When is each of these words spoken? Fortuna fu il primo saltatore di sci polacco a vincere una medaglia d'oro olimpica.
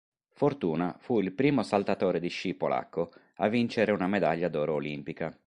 Fortuna 0.33 0.95
fu 0.99 1.19
il 1.19 1.31
primo 1.31 1.61
saltatore 1.61 2.19
di 2.19 2.27
sci 2.27 2.55
polacco 2.55 3.11
a 3.35 3.47
vincere 3.49 3.91
una 3.91 4.07
medaglia 4.07 4.49
d'oro 4.49 4.73
olimpica. 4.73 5.37